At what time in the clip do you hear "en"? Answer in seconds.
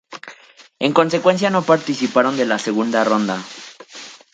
0.79-0.93